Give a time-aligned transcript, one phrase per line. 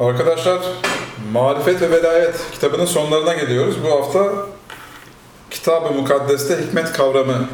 [0.00, 0.58] Arkadaşlar,
[1.32, 3.74] Marifet ve Velayet kitabının sonlarına geliyoruz.
[3.84, 4.32] Bu hafta
[5.50, 7.48] Kitab-ı Mukaddes'te hikmet kavramı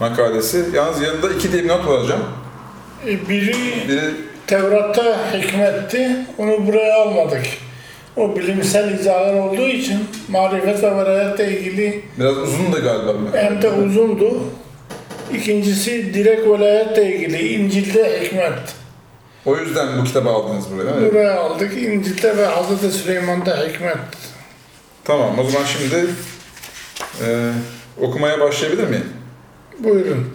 [0.00, 0.64] makalesi.
[0.74, 2.22] Yalnız yanında iki dipnot alacağım.
[3.06, 3.54] E, Biri
[3.88, 4.00] Biri
[4.46, 7.46] Tevrat'ta hikmetti, onu buraya almadık.
[8.16, 9.98] O bilimsel izahlar olduğu için
[10.28, 13.12] marifet ve velayetle ilgili biraz uzun da galiba.
[13.32, 14.40] hem de uzundu.
[15.34, 18.81] İkincisi direkt velayetle ilgili İncil'de hikmet.
[19.46, 21.12] O yüzden bu kitabı aldınız buraya değil mi?
[21.12, 21.72] Buraya aldık.
[21.72, 23.96] İncil'de ve Hazreti Süleyman'da hikmet.
[25.04, 26.06] Tamam, o zaman şimdi
[27.24, 27.52] e,
[28.00, 29.12] okumaya başlayabilir miyim?
[29.78, 30.34] Buyurun.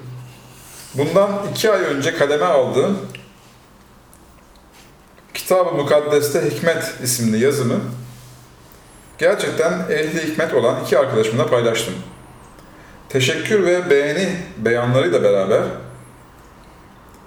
[0.94, 2.98] Bundan iki ay önce kaleme aldığım
[5.34, 7.80] Kitab-ı Mukaddes'te Hikmet isimli yazımı
[9.18, 11.94] gerçekten ehli hikmet olan iki arkadaşımla paylaştım.
[13.10, 15.62] Teşekkür ve beğeni beyanlarıyla beraber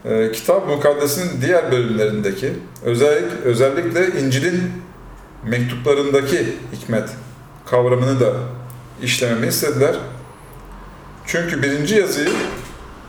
[0.04, 2.52] e, Kitab-ı Mukaddes'in diğer bölümlerindeki
[2.84, 4.72] özellik, özellikle İncil'in
[5.44, 7.08] mektuplarındaki hikmet
[7.66, 8.32] kavramını da
[9.02, 9.96] işlememi istediler.
[11.26, 12.30] Çünkü birinci yazıyı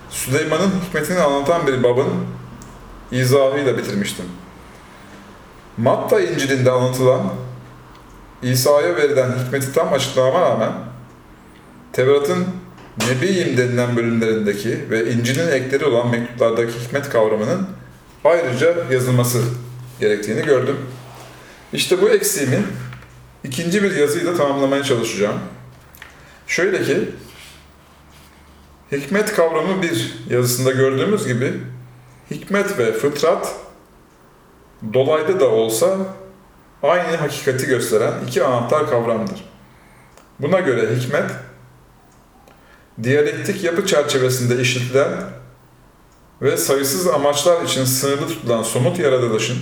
[0.10, 2.08] Süleyman'ın hikmetini anlatan bir babın
[3.12, 4.26] izahıyla bitirmiştim.
[5.78, 7.22] Matta İncil'inde anlatılan
[8.42, 10.72] İsa'ya verilen hikmeti tam açıklamama rağmen
[11.94, 12.48] Tevrat'ın
[12.98, 17.68] Nebiyim denilen bölümlerindeki ve İncil'in ekleri olan mektuplardaki hikmet kavramının
[18.24, 19.44] ayrıca yazılması
[20.00, 20.78] gerektiğini gördüm.
[21.74, 22.64] İşte bu eksiğimi
[23.44, 25.40] ikinci bir yazıyla tamamlamaya çalışacağım.
[26.48, 27.10] Şöyle ki,
[28.92, 31.54] Hikmet kavramı bir yazısında gördüğümüz gibi
[32.32, 33.56] hikmet ve fıtrat
[34.94, 35.98] dolaylı da olsa
[36.84, 39.46] aynı hakikati gösteren iki anahtar kavramdır.
[40.40, 41.32] Buna göre hikmet
[43.04, 45.12] diyalektik yapı çerçevesinde işletilen
[46.42, 49.58] ve sayısız amaçlar için sınırlı tutulan somut yaratılışın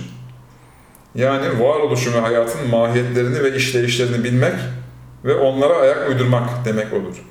[1.14, 4.54] yani varoluşun ve hayatın mahiyetlerini ve işleyişlerini bilmek
[5.24, 7.24] ve onlara ayak uydurmak demek olur.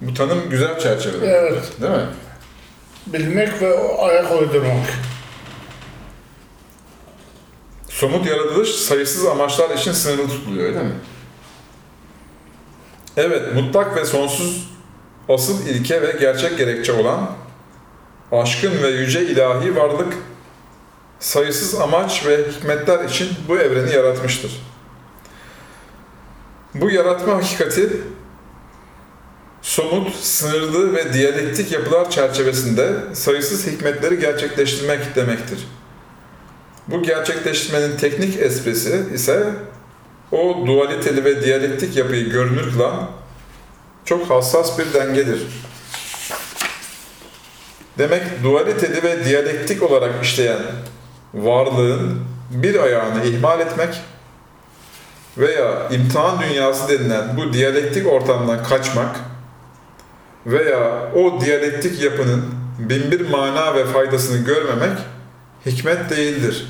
[0.00, 1.26] Bu tanım güzel çerçevede.
[1.26, 1.72] Evet.
[1.80, 2.06] Değil mi?
[3.06, 4.86] Bilmek ve ayak uydurmak.
[7.88, 10.92] Somut yaratılış sayısız amaçlar için sınırlı tutuluyor öyle mi?
[13.16, 14.70] Evet, mutlak ve sonsuz
[15.28, 17.30] asıl ilke ve gerçek gerekçe olan
[18.32, 20.12] aşkın ve yüce ilahi varlık
[21.20, 24.62] sayısız amaç ve hikmetler için bu evreni yaratmıştır.
[26.74, 27.90] Bu yaratma hakikati
[29.62, 35.68] somut, sınırlı ve diyalektik yapılar çerçevesinde sayısız hikmetleri gerçekleştirmek demektir.
[36.88, 39.52] Bu gerçekleştirmenin teknik esprisi ise
[40.32, 43.10] o dualiteli ve diyalektik yapıyı görünür kılan
[44.04, 45.42] çok hassas bir dengedir.
[47.98, 50.60] Demek dualiteli ve diyalektik olarak işleyen
[51.34, 52.20] varlığın
[52.50, 54.00] bir ayağını ihmal etmek
[55.38, 59.16] veya imtihan dünyası denilen bu diyalektik ortamdan kaçmak
[60.46, 62.44] veya o diyalektik yapının
[62.78, 64.98] binbir mana ve faydasını görmemek
[65.66, 66.66] hikmet değildir.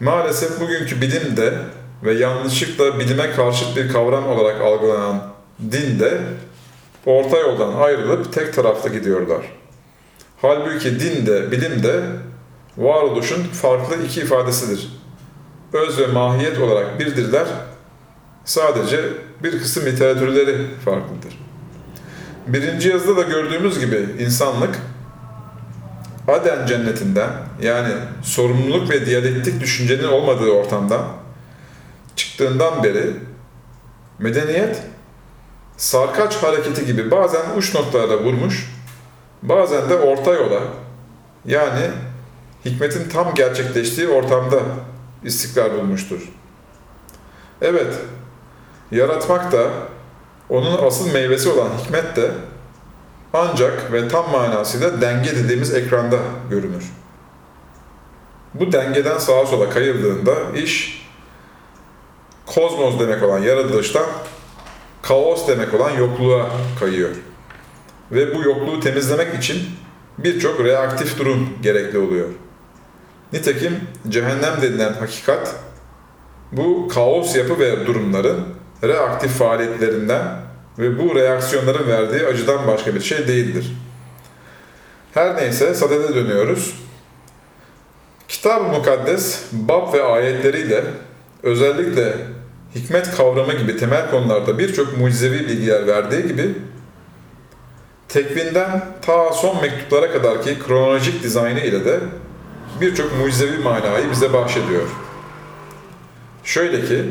[0.00, 1.54] Maalesef bugünkü bilimde
[2.02, 5.22] ve yanlışlıkla bilime karşıt bir kavram olarak algılanan
[5.72, 6.20] dinde
[7.06, 9.42] orta yoldan ayrılıp tek tarafta gidiyorlar.
[10.42, 12.00] Halbuki din de bilim de
[12.76, 14.88] varoluşun farklı iki ifadesidir.
[15.72, 17.46] Öz ve mahiyet olarak birdirler,
[18.44, 19.00] sadece
[19.42, 21.38] bir kısım literatürleri farklıdır.
[22.46, 24.78] Birinci yazıda da gördüğümüz gibi insanlık
[26.28, 27.30] Aden cennetinden
[27.62, 31.02] yani sorumluluk ve diyalektik düşüncenin olmadığı ortamdan
[32.36, 33.10] çıktığından beri
[34.18, 34.82] medeniyet
[35.76, 38.72] sarkaç hareketi gibi bazen uç noktalara vurmuş,
[39.42, 40.60] bazen de orta yola
[41.44, 41.90] yani
[42.64, 44.58] hikmetin tam gerçekleştiği ortamda
[45.24, 46.20] istikrar bulmuştur.
[47.62, 47.94] Evet,
[48.90, 49.70] yaratmak da
[50.48, 52.30] onun asıl meyvesi olan hikmet de
[53.32, 56.18] ancak ve tam manasıyla denge dediğimiz ekranda
[56.50, 56.84] görünür.
[58.54, 61.05] Bu dengeden sağa sola kayıldığında iş
[62.46, 64.06] kozmos demek olan yaratılıştan
[65.02, 66.50] kaos demek olan yokluğa
[66.80, 67.10] kayıyor.
[68.12, 69.62] Ve bu yokluğu temizlemek için
[70.18, 72.28] birçok reaktif durum gerekli oluyor.
[73.32, 75.54] Nitekim cehennem denilen hakikat
[76.52, 78.44] bu kaos yapı ve durumların
[78.84, 80.22] reaktif faaliyetlerinden
[80.78, 83.76] ve bu reaksiyonların verdiği acıdan başka bir şey değildir.
[85.14, 86.74] Her neyse sadede dönüyoruz.
[88.28, 90.84] Kitab-ı Mukaddes bab ve ayetleriyle
[91.46, 92.16] özellikle
[92.74, 96.54] hikmet kavramı gibi temel konularda birçok mucizevi bilgiler verdiği gibi
[98.08, 102.00] tekvinden ta son mektuplara kadarki kronolojik dizaynı ile de
[102.80, 104.88] birçok mucizevi manayı bize bahşediyor.
[106.44, 107.04] Şöyle ki,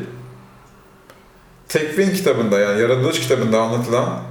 [1.68, 4.22] Tekvin kitabında yani yaratılış kitabında anlatılan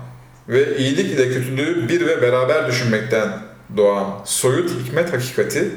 [0.49, 3.29] ve iyilik ile kötülüğü bir ve beraber düşünmekten
[3.77, 5.71] doğan soyut hikmet hakikati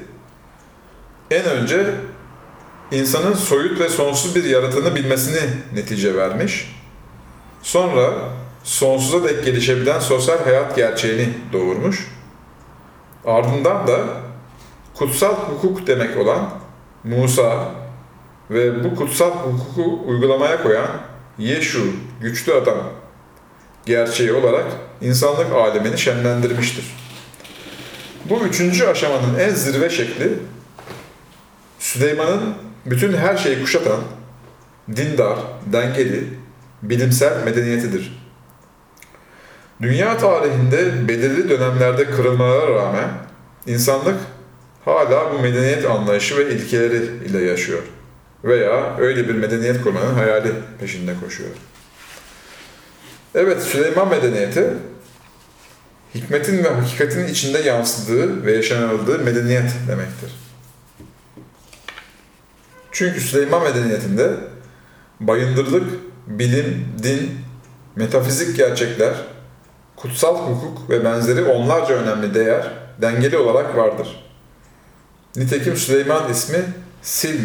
[1.32, 1.86] en önce
[2.92, 6.76] insanın soyut ve sonsuz bir yaratanı bilmesini netice vermiş.
[7.62, 8.14] Sonra
[8.64, 12.08] sonsuza dek gelişebilen sosyal hayat gerçeğini doğurmuş.
[13.26, 14.00] Ardından da
[14.94, 16.50] kutsal hukuk demek olan
[17.04, 17.72] Musa
[18.52, 20.88] ve bu kutsal hukuku uygulamaya koyan
[21.38, 21.86] Yeşu,
[22.22, 22.78] güçlü adam
[23.86, 24.66] gerçeği olarak
[25.02, 26.86] insanlık alemini şenlendirmiştir.
[28.26, 30.34] Bu üçüncü aşamanın en zirve şekli
[31.80, 34.00] Süleyman'ın bütün her şeyi kuşatan,
[34.96, 35.40] dindar,
[35.72, 36.24] dengeli,
[36.82, 38.28] bilimsel medeniyetidir.
[39.82, 43.10] Dünya tarihinde belirli dönemlerde kırılmalara rağmen
[43.68, 44.16] insanlık
[44.86, 47.84] hala bu medeniyet anlayışı ve ilkeleri ile yaşıyor.
[48.44, 51.50] Veya öyle bir medeniyet kurmanın hayali peşinde koşuyor.
[53.36, 54.64] Evet, Süleyman medeniyeti
[56.16, 60.47] hikmetin ve hakikatin içinde yansıdığı ve yaşanıldığı medeniyet demektir.
[62.98, 64.32] Çünkü Süleyman medeniyetinde
[65.20, 65.84] bayındırlık,
[66.28, 67.32] bilim, din,
[67.96, 69.14] metafizik gerçekler,
[69.96, 72.72] kutsal hukuk ve benzeri onlarca önemli değer
[73.02, 74.30] dengeli olarak vardır.
[75.36, 76.60] Nitekim Süleyman ismi
[77.16, 77.40] sil,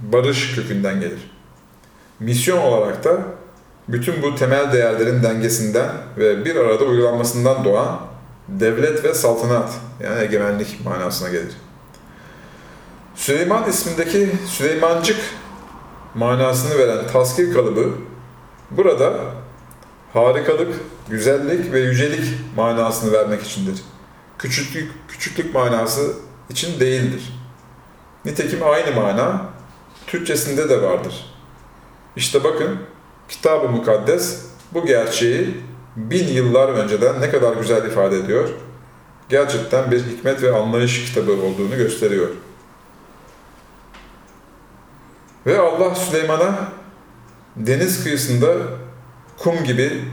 [0.00, 1.30] barış kökünden gelir.
[2.20, 3.18] Misyon olarak da
[3.88, 5.88] bütün bu temel değerlerin dengesinden
[6.18, 8.00] ve bir arada uygulanmasından doğan
[8.48, 9.70] devlet ve saltanat
[10.00, 11.56] yani egemenlik manasına gelir.
[13.20, 15.16] Süleyman ismindeki Süleymancık
[16.14, 17.92] manasını veren taskil kalıbı
[18.70, 19.20] burada
[20.12, 20.74] harikalık,
[21.08, 22.24] güzellik ve yücelik
[22.56, 23.82] manasını vermek içindir.
[24.38, 26.12] Küçüklük, küçüklük manası
[26.50, 27.32] için değildir.
[28.24, 29.46] Nitekim aynı mana
[30.06, 31.34] Türkçesinde de vardır.
[32.16, 32.78] İşte bakın
[33.28, 35.60] Kitab-ı Mukaddes bu gerçeği
[35.96, 38.48] bin yıllar önceden ne kadar güzel ifade ediyor.
[39.28, 42.28] Gerçekten bir hikmet ve anlayış kitabı olduğunu gösteriyor.
[45.46, 46.72] Ve Allah Süleyman'a
[47.56, 48.48] deniz kıyısında
[49.38, 50.04] kum gibi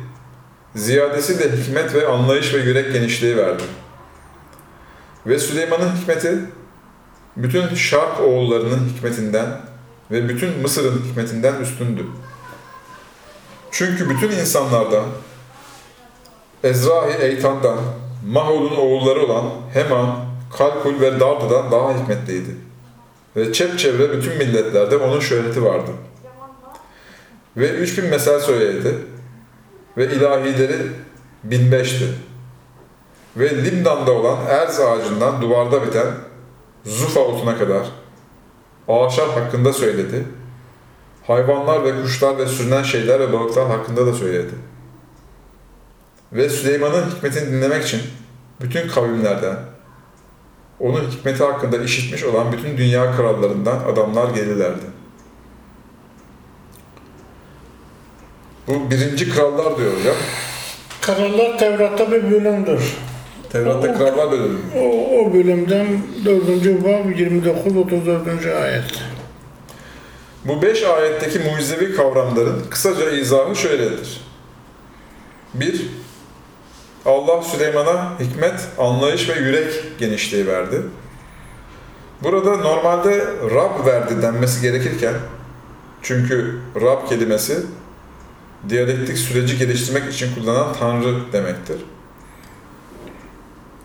[0.75, 3.63] ziyadesiyle hikmet ve anlayış ve yürek genişliği verdi.
[5.25, 6.39] Ve Süleyman'ın hikmeti
[7.37, 9.61] bütün Şark oğullarının hikmetinden
[10.11, 12.05] ve bütün Mısır'ın hikmetinden üstündü.
[13.71, 15.05] Çünkü bütün insanlardan,
[16.63, 17.77] Ezrahi Eytan'dan,
[18.27, 20.25] Mahul'un oğulları olan Heman,
[20.57, 22.66] Kalkul ve Dardı'dan daha hikmetliydi.
[23.37, 25.91] Ve çepçevre bütün milletlerde onun şöhreti vardı.
[27.57, 28.95] Ve 3000 mesel söyledi.
[29.97, 30.77] Ve ilahileri
[31.49, 32.05] 1005'ti.
[33.37, 36.07] Ve Limdan'da olan erz ağacından duvarda biten
[36.85, 37.87] Zufa otuna kadar
[38.87, 40.23] ağaçlar hakkında söyledi.
[41.27, 44.53] Hayvanlar ve kuşlar ve sürünen şeyler ve balıklar hakkında da söyledi.
[46.31, 48.01] Ve Süleyman'ın hikmetini dinlemek için
[48.61, 49.57] bütün kavimlerden,
[50.79, 54.85] onun hikmeti hakkında işitmiş olan bütün dünya krallarından adamlar gelirlerdi.
[58.67, 60.15] Bu birinci krallar diyor hocam.
[61.01, 62.97] Krallar Tevrat'ta bir bölümdür.
[63.49, 64.59] Tevrat'ta krallar bölümü.
[64.75, 65.87] O, o bölümden
[66.25, 66.83] 4.
[66.83, 68.61] bab 29-34.
[68.61, 68.83] ayet.
[70.45, 74.21] Bu beş ayetteki mucizevi kavramların kısaca izahı şöyledir.
[75.53, 75.89] 1.
[77.07, 80.81] Allah Süleyman'a hikmet, anlayış ve yürek genişliği verdi.
[82.23, 85.13] Burada normalde Rab verdi denmesi gerekirken,
[86.01, 87.57] çünkü Rab kelimesi
[88.69, 91.77] diyalektik süreci geliştirmek için kullanılan Tanrı demektir.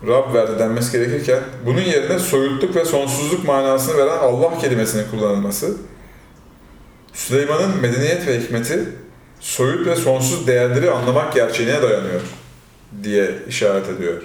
[0.07, 5.77] Rab verdi denmesi gerekirken, bunun yerine soyutluk ve sonsuzluk manasını veren Allah kelimesinin kullanılması,
[7.13, 8.79] Süleyman'ın medeniyet ve hikmeti
[9.39, 12.21] soyut ve sonsuz değerleri anlamak gerçeğine dayanıyor
[13.03, 14.23] diye işaret ediyor.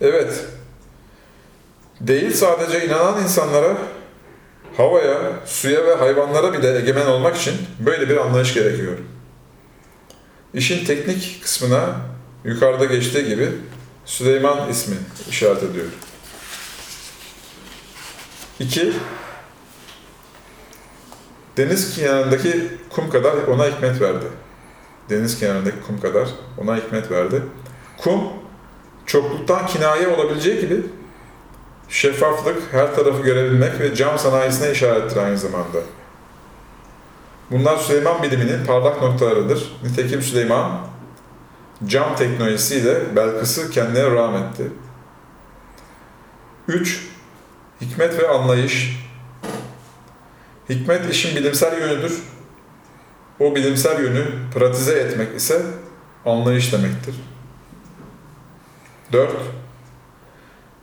[0.00, 0.44] Evet,
[2.00, 3.76] değil sadece inanan insanlara,
[4.76, 8.98] havaya, suya ve hayvanlara bile egemen olmak için böyle bir anlayış gerekiyor.
[10.54, 11.96] İşin teknik kısmına
[12.44, 13.48] yukarıda geçtiği gibi
[14.04, 14.96] Süleyman ismi
[15.30, 15.86] işaret ediyor.
[18.60, 18.92] 2.
[21.56, 24.24] Deniz kenarındaki kum kadar ona hikmet verdi.
[25.10, 27.42] Deniz kenarındaki kum kadar ona hikmet verdi.
[27.98, 28.20] Kum,
[29.06, 30.82] çokluktan kinaye olabileceği gibi
[31.88, 35.78] şeffaflık, her tarafı görebilmek ve cam sanayisine işarettir aynı zamanda.
[37.50, 39.76] Bunlar Süleyman biliminin parlak noktalarıdır.
[39.82, 40.80] Nitekim Süleyman
[41.86, 44.72] cam teknolojisiyle Belkıs'ı kendine rahmetti.
[46.68, 47.08] 3.
[47.80, 49.08] hikmet ve anlayış.
[50.68, 52.22] Hikmet işin bilimsel yönüdür.
[53.40, 55.62] O bilimsel yönü pratize etmek ise
[56.24, 57.14] anlayış demektir.
[59.12, 59.30] 4.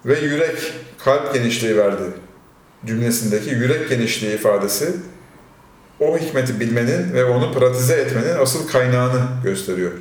[0.05, 2.03] Ve yürek, kalp genişliği verdi
[2.85, 4.95] cümlesindeki yürek genişliği ifadesi
[5.99, 9.91] o hikmeti bilmenin ve onu pratize etmenin asıl kaynağını gösteriyor.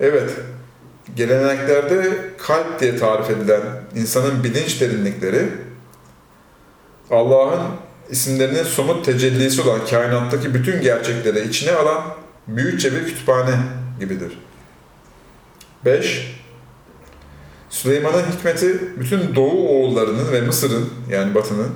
[0.00, 0.30] Evet,
[1.16, 3.62] geleneklerde kalp diye tarif edilen
[3.94, 5.48] insanın bilinç derinlikleri
[7.10, 7.62] Allah'ın
[8.10, 12.02] isimlerinin somut tecellisi olan kainattaki bütün gerçekleri içine alan
[12.48, 13.58] büyükçe bir kütüphane
[14.00, 14.38] gibidir.
[15.84, 16.36] 5.
[17.70, 21.70] Süleyman'ın hikmeti bütün Doğu oğullarının ve Mısır'ın yani Batı'nın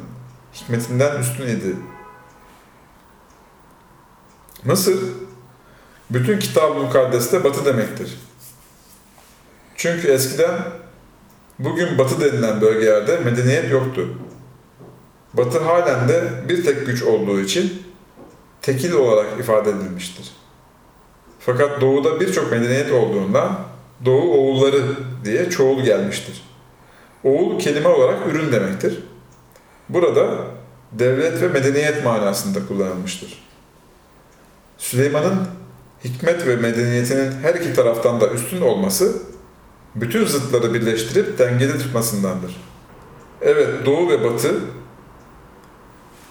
[0.54, 1.76] hikmetinden üstün idi.
[4.64, 4.98] Mısır,
[6.10, 8.18] bütün kitab-ı mukaddeste Batı demektir.
[9.76, 10.58] Çünkü eskiden
[11.58, 14.08] bugün Batı denilen bölgelerde medeniyet yoktu.
[15.34, 17.82] Batı halen de bir tek güç olduğu için
[18.62, 20.30] tekil olarak ifade edilmiştir.
[21.38, 23.70] Fakat doğuda birçok medeniyet olduğundan
[24.04, 24.82] Doğu oğulları
[25.24, 26.42] diye çoğul gelmiştir.
[27.24, 28.98] Oğul kelime olarak ürün demektir.
[29.88, 30.28] Burada
[30.92, 33.44] devlet ve medeniyet manasında kullanılmıştır.
[34.78, 35.48] Süleyman'ın
[36.04, 39.22] hikmet ve medeniyetinin her iki taraftan da üstün olması,
[39.94, 42.56] bütün zıtları birleştirip dengede tutmasındandır.
[43.42, 44.54] Evet, Doğu ve Batı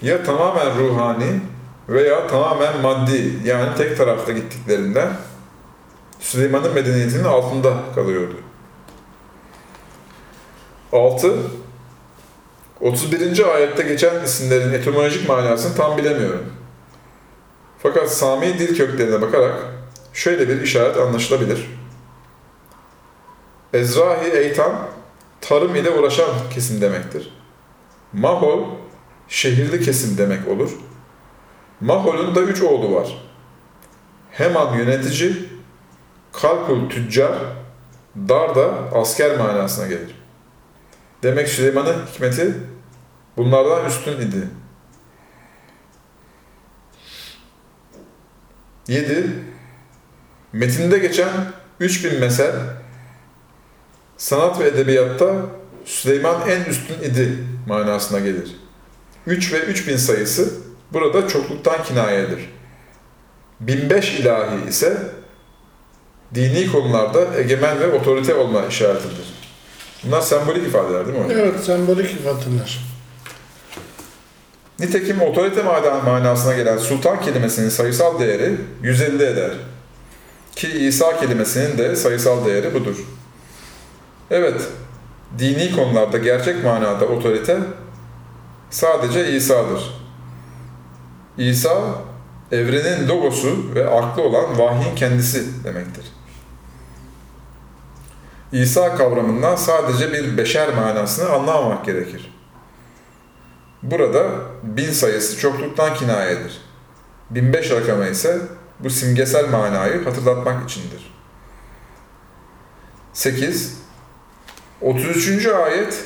[0.02, 1.40] ya tamamen ruhani
[1.90, 5.10] veya tamamen maddi yani tek tarafta gittiklerinden
[6.20, 8.36] Süleyman'ın medeniyetinin altında kalıyordu.
[10.94, 11.38] 6.
[12.82, 13.56] 31.
[13.56, 16.46] ayette geçen isimlerin etimolojik manasını tam bilemiyorum.
[17.84, 19.66] Fakat Sami dil köklerine bakarak
[20.14, 21.80] şöyle bir işaret anlaşılabilir.
[23.74, 24.74] Ezrahi Eytan,
[25.42, 27.34] tarım ile uğraşan kesim demektir.
[28.14, 28.64] Mahol,
[29.30, 30.72] şehirli kesim demek olur.
[31.82, 33.18] Mahol'un da üç oğlu var.
[34.32, 35.34] Heman yönetici,
[36.34, 37.34] Kalkul tüccar,
[38.16, 40.16] dar da asker manasına gelir.
[41.24, 42.54] Demek Süleyman'ın hikmeti
[43.38, 44.48] bunlardan üstün idi.
[48.88, 49.30] 7.
[50.54, 51.30] Metinde geçen
[51.80, 52.56] 3000 mesel,
[54.18, 55.36] sanat ve edebiyatta
[55.86, 58.59] Süleyman en üstün idi manasına gelir.
[59.30, 60.50] 3 ve 3000 sayısı
[60.94, 62.40] burada çokluktan kinayedir.
[63.60, 64.98] 1005 ilahi ise
[66.36, 69.34] dini konularda egemen ve otorite olma işaretidir.
[70.04, 71.40] Bunlar sembolik ifadeler değil mi hocam?
[71.40, 72.80] Evet, sembolik ifadeler.
[74.80, 75.64] Nitekim otorite
[76.06, 79.52] manasına gelen sultan kelimesinin sayısal değeri 150 eder.
[80.56, 82.96] Ki İsa kelimesinin de sayısal değeri budur.
[84.32, 84.62] Evet,
[85.40, 87.58] dini konularda gerçek manada otorite
[88.70, 90.00] sadece İsa'dır.
[91.38, 91.82] İsa,
[92.52, 96.06] evrenin logosu ve aklı olan vahyin kendisi demektir.
[98.52, 102.34] İsa kavramından sadece bir beşer manasını anlamamak gerekir.
[103.84, 104.30] Burada
[104.64, 106.62] bin sayısı çokluktan kinayedir.
[107.30, 108.42] 1005 rakamı ise
[108.80, 111.14] bu simgesel manayı hatırlatmak içindir.
[113.14, 113.80] 8.
[114.82, 115.46] 33.
[115.46, 116.06] ayet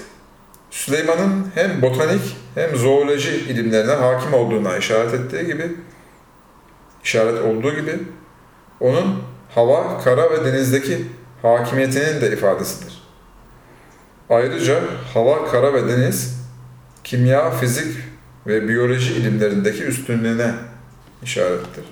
[0.73, 5.71] Süleyman'ın hem botanik hem zooloji ilimlerine hakim olduğuna işaret ettiği gibi
[7.03, 7.99] işaret olduğu gibi
[8.79, 9.23] onun
[9.55, 11.05] hava, kara ve denizdeki
[11.41, 13.03] hakimiyetinin de ifadesidir.
[14.29, 16.39] Ayrıca hava, kara ve deniz
[17.03, 17.97] kimya, fizik
[18.47, 20.51] ve biyoloji ilimlerindeki üstünlüğüne
[21.23, 21.83] işarettir.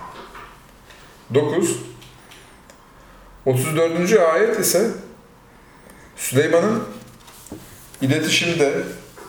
[1.34, 1.80] 9.
[3.46, 4.14] 34.
[4.34, 4.92] ayet ise
[6.16, 6.84] Süleyman'ın
[8.02, 8.74] iletişimde,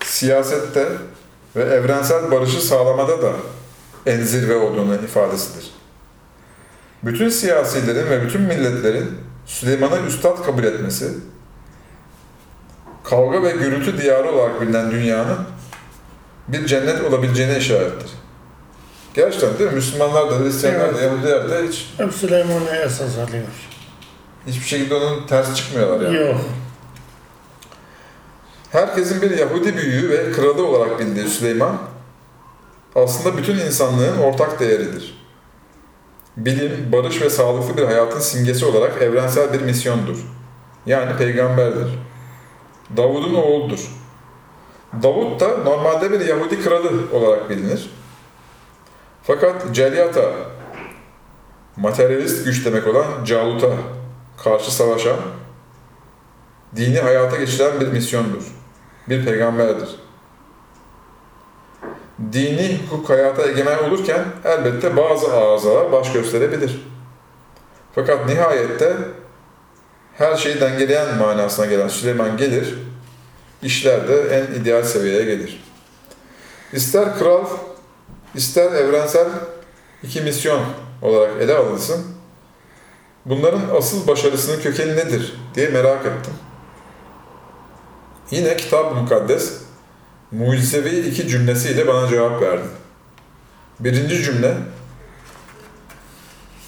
[0.05, 0.88] siyasette
[1.57, 3.33] ve evrensel barışı sağlamada da
[4.07, 5.71] en zirve olduğunu ifadesidir.
[7.02, 9.11] Bütün siyasilerin ve bütün milletlerin
[9.47, 11.09] Süleyman'ı üstad kabul etmesi,
[13.05, 15.38] kavga ve gürültü diyarı olarak bilinen dünyanın
[16.49, 18.11] bir cennet olabileceğine işarettir.
[19.14, 19.76] Gerçekten değil mi?
[19.76, 23.45] Müslümanlar da, Hristiyanlar da, Yahudiler de hiç, Hep Süleyman'a esas alıyor.
[24.47, 26.17] hiçbir şekilde onun ters çıkmıyorlar yani.
[26.26, 26.41] Yok.
[28.73, 31.79] Herkesin bir Yahudi büyüğü ve kralı olarak bildiği Süleyman,
[32.95, 35.25] aslında bütün insanlığın ortak değeridir.
[36.37, 40.19] Bilim, barış ve sağlıklı bir hayatın simgesi olarak evrensel bir misyondur.
[40.87, 41.99] Yani peygamberdir.
[42.97, 43.91] Davud'un oğludur.
[45.02, 47.91] Davud da normalde bir Yahudi kralı olarak bilinir.
[49.23, 50.33] Fakat Celiyata,
[51.76, 53.71] materyalist güç demek olan Calut'a
[54.45, 55.17] karşı savaşan,
[56.76, 58.62] dini hayata geçiren bir misyondur.
[59.09, 59.88] Bir peygamberdir.
[62.32, 66.87] dini hukuk hayata egemen olurken elbette bazı arızalar baş gösterebilir.
[67.94, 68.97] Fakat nihayette
[70.18, 72.75] her şeyi dengeleyen manasına gelen Süleyman gelir,
[73.62, 75.64] işler de en ideal seviyeye gelir.
[76.73, 77.44] İster kral,
[78.35, 79.28] ister evrensel
[80.02, 80.61] iki misyon
[81.02, 82.06] olarak ele alınsın,
[83.26, 86.35] bunların asıl başarısının kökeni nedir diye merak ettim.
[88.31, 89.52] Yine Kitab-ı Mukaddes
[90.33, 92.67] mucizevi iki cümlesiyle bana cevap verdi.
[93.81, 94.57] Birinci cümle,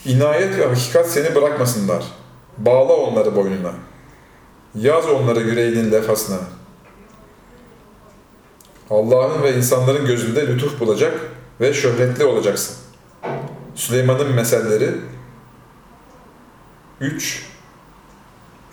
[0.05, 2.05] inayet ve hakikat seni bırakmasınlar.
[2.59, 3.73] Bağla onları boynuna.
[4.75, 6.39] Yaz onları yüreğinin lefasına.
[8.91, 11.21] Allah'ın ve insanların gözünde lütuf bulacak
[11.61, 12.77] ve şöhretli olacaksın.
[13.75, 14.91] Süleyman'ın meselleri
[17.01, 17.54] 3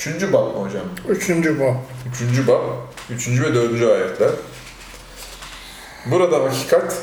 [0.01, 0.84] Üçüncü bab mı hocam?
[1.10, 1.75] Üçüncü bu.
[2.10, 2.62] Üçüncü bab,
[3.10, 4.29] üçüncü ve dördüncü ayetler.
[6.05, 6.96] Burada hakikat,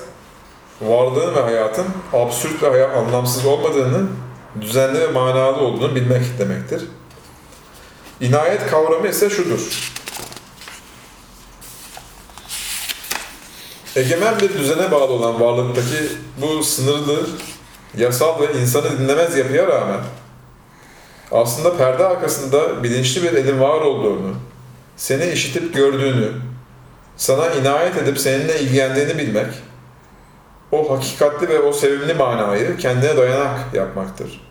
[0.80, 4.06] varlığın ve hayatın absürt ve hayat anlamsız olmadığını,
[4.60, 6.82] düzenli ve manalı olduğunu bilmek demektir.
[8.20, 9.92] İnayet kavramı ise şudur.
[13.96, 16.08] Egemen bir düzene bağlı olan varlıktaki
[16.42, 17.26] bu sınırlı,
[17.96, 20.00] yasal ve insanı dinlemez yapıya rağmen
[21.32, 24.34] aslında perde arkasında bilinçli bir elin var olduğunu,
[24.96, 26.32] seni işitip gördüğünü,
[27.16, 29.46] sana inayet edip seninle ilgilendiğini bilmek,
[30.72, 34.48] o hakikatli ve o sevimli manayı kendine dayanak yapmaktır.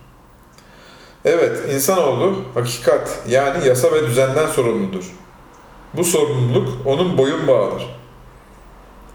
[1.25, 5.11] Evet, insanoğlu hakikat yani yasa ve düzenden sorumludur.
[5.93, 7.99] Bu sorumluluk onun boyun bağıdır.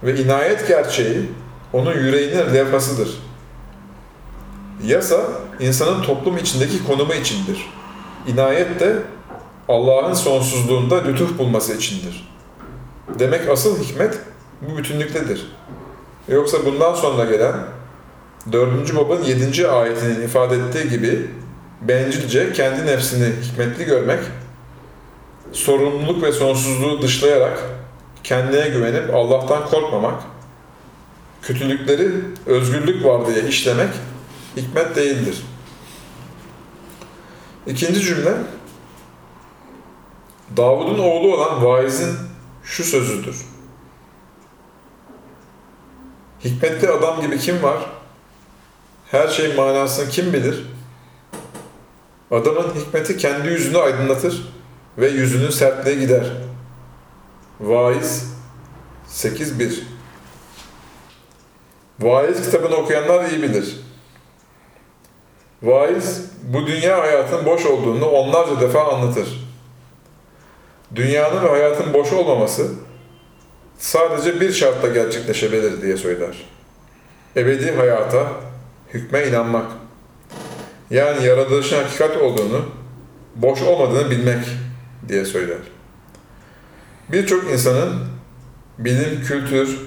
[0.03, 1.31] Ve inayet gerçeği
[1.73, 3.19] onun yüreğinin levhasıdır.
[4.87, 5.21] Yasa,
[5.61, 7.67] insanın toplum içindeki konumu içindir.
[8.27, 8.97] İnayet de
[9.69, 12.29] Allah'ın sonsuzluğunda lütuf bulması içindir.
[13.19, 14.19] Demek asıl hikmet
[14.61, 15.47] bu bütünlüktedir.
[16.29, 17.55] Yoksa bundan sonra gelen
[18.53, 18.97] 4.
[18.97, 19.69] babın 7.
[19.69, 21.31] ayetinin ifade ettiği gibi
[21.81, 24.21] bencilce kendi nefsini hikmetli görmek,
[25.53, 27.63] sorumluluk ve sonsuzluğu dışlayarak
[28.25, 30.23] kendine güvenip Allah'tan korkmamak,
[31.43, 32.11] kötülükleri
[32.47, 33.91] özgürlük var diye işlemek
[34.57, 35.43] hikmet değildir.
[37.67, 38.35] İkinci cümle,
[40.57, 42.17] Davud'un oğlu olan vaizin
[42.65, 43.37] şu sözüdür.
[46.45, 47.79] Hikmetli adam gibi kim var?
[49.11, 50.67] Her şeyin manasını kim bilir?
[52.31, 54.53] Adamın hikmeti kendi yüzünü aydınlatır
[54.99, 56.27] ve yüzünün sertliğe gider.
[57.61, 58.33] Vaiz
[59.09, 59.83] 8.1
[62.01, 63.82] Vaiz kitabını okuyanlar iyi bilir.
[65.63, 69.49] Vaiz bu dünya hayatın boş olduğunu onlarca defa anlatır.
[70.95, 72.71] Dünyanın ve hayatın boş olmaması
[73.79, 76.47] sadece bir şartla gerçekleşebilir diye söyler.
[77.37, 78.27] Ebedi hayata,
[78.95, 79.67] hükme inanmak.
[80.91, 82.65] Yani yaratılışın hakikat olduğunu,
[83.37, 84.45] boş olmadığını bilmek
[85.09, 85.59] diye söyler.
[87.09, 87.95] Birçok insanın
[88.79, 89.79] bilim, kültür,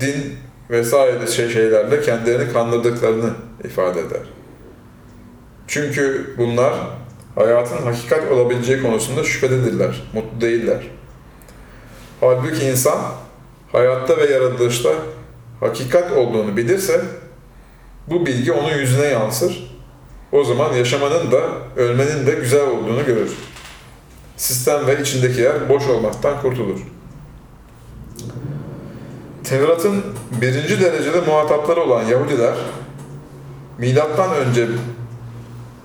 [0.00, 0.36] din
[0.70, 3.30] vesaire şey şeylerle kendilerini kandırdıklarını
[3.64, 4.39] ifade eder.
[5.70, 6.74] Çünkü bunlar
[7.34, 10.90] hayatın hakikat olabileceği konusunda şüphededirler, mutlu değiller.
[12.20, 12.98] Halbuki insan
[13.72, 14.90] hayatta ve yaratılışta
[15.60, 17.04] hakikat olduğunu bilirse
[18.06, 19.70] bu bilgi onun yüzüne yansır.
[20.32, 21.42] O zaman yaşamanın da
[21.76, 23.32] ölmenin de güzel olduğunu görür.
[24.36, 26.80] Sistem ve içindeki yer boş olmaktan kurtulur.
[29.44, 30.04] Tevrat'ın
[30.40, 32.54] birinci derecede muhatapları olan Yahudiler
[33.78, 34.66] milattan önce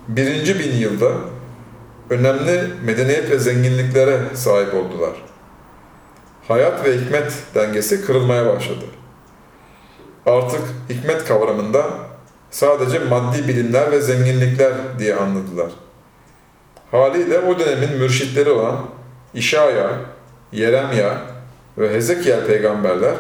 [0.08, 1.12] birinci bin yılda
[2.10, 5.12] önemli medeniyet ve zenginliklere sahip oldular.
[6.48, 8.86] Hayat ve hikmet dengesi kırılmaya başladı.
[10.26, 11.86] Artık hikmet kavramında
[12.52, 15.72] sadece maddi bilimler ve zenginlikler diye anladılar.
[16.92, 18.78] Haliyle o dönemin mürşitleri olan
[19.34, 19.90] İşaya,
[20.52, 21.22] Yeremya
[21.78, 23.16] ve Hezekiel peygamberler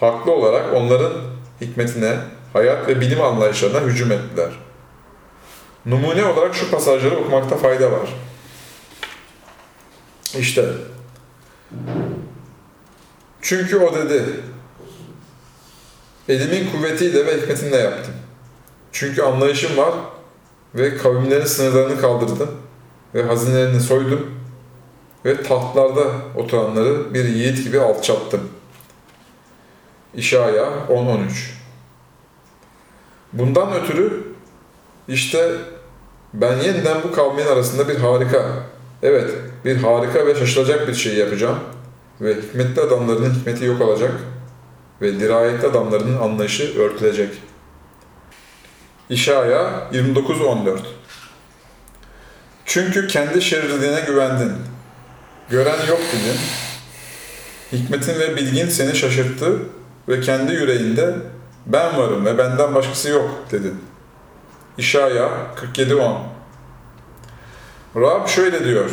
[0.00, 1.12] haklı olarak onların
[1.60, 2.16] hikmetine,
[2.52, 4.50] hayat ve bilim anlayışlarına hücum ettiler.
[5.86, 8.14] Numune olarak şu pasajları okumakta fayda var.
[10.38, 10.68] İşte,
[13.40, 14.24] çünkü o dedi,
[16.28, 18.14] elimin kuvvetiyle ve hikmetimle yaptım.
[18.92, 19.94] Çünkü anlayışım var
[20.74, 22.50] ve kavimlerin sınırlarını kaldırdım
[23.14, 24.42] ve hazinelerini soydum
[25.24, 28.50] ve tahtlarda oturanları bir yiğit gibi alçalttım.
[30.14, 31.62] İşaya 10-13
[33.32, 34.24] Bundan ötürü
[35.08, 35.58] işte
[36.34, 38.46] ben yeniden bu kavmin arasında bir harika,
[39.02, 39.30] evet
[39.64, 41.58] bir harika ve şaşılacak bir şey yapacağım
[42.20, 44.12] ve hikmetli adamların hikmeti yok olacak
[45.00, 47.30] ve dirayetli adamlarının anlayışı örtülecek.
[49.10, 50.78] İşaya 29.14
[52.64, 54.52] Çünkü kendi şerirliğine güvendin.
[55.50, 56.38] Gören yok dedin.
[57.72, 59.58] Hikmetin ve bilgin seni şaşırttı
[60.08, 61.14] ve kendi yüreğinde
[61.66, 63.91] ben varım ve benden başkası yok dedin.
[64.78, 65.28] İşaya
[65.74, 66.16] 47.10
[67.96, 68.90] Rab şöyle diyor.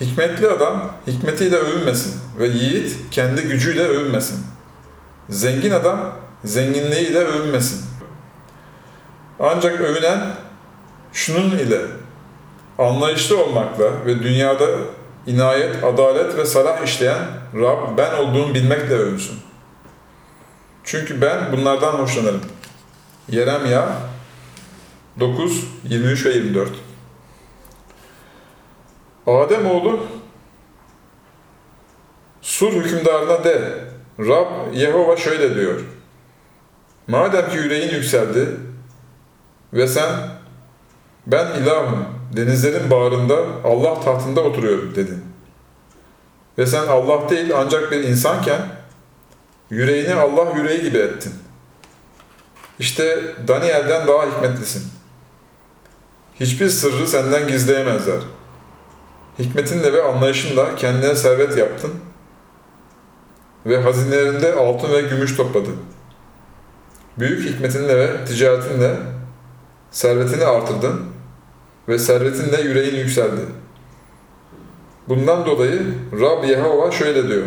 [0.00, 4.46] Hikmetli adam hikmetiyle övünmesin ve yiğit kendi gücüyle övünmesin.
[5.28, 6.12] Zengin adam
[6.44, 7.84] zenginliğiyle övünmesin.
[9.40, 10.34] Ancak övünen
[11.12, 11.80] şunun ile
[12.78, 14.66] anlayışlı olmakla ve dünyada
[15.26, 19.38] inayet, adalet ve salah işleyen Rab ben olduğumu bilmekle övünsün.
[20.84, 22.40] Çünkü ben bunlardan hoşlanırım.
[23.28, 23.88] Yeremya
[25.20, 26.70] 9, 23 ve 24
[29.26, 30.06] Adem oğlu
[32.42, 33.84] Sur hükümdarına de
[34.18, 35.80] Rab Yehova şöyle diyor.
[37.06, 38.48] Madem ki yüreğin yükseldi
[39.72, 40.10] ve sen
[41.26, 42.06] ben ilahım
[42.36, 45.24] denizlerin bağrında Allah tahtında oturuyorum dedin.
[46.58, 48.60] Ve sen Allah değil ancak bir insanken
[49.70, 51.41] yüreğini Allah yüreği gibi ettin.
[52.78, 54.82] İşte Daniel'den daha hikmetlisin.
[56.40, 58.20] Hiçbir sırrı senden gizleyemezler.
[59.38, 61.92] Hikmetinle ve anlayışınla kendine servet yaptın
[63.66, 65.76] ve hazinelerinde altın ve gümüş topladın.
[67.18, 68.96] Büyük hikmetinle ve ticaretinle
[69.90, 71.00] servetini artırdın
[71.88, 73.40] ve servetinle yüreğin yükseldi.
[75.08, 77.46] Bundan dolayı Rab Yehova şöyle diyor.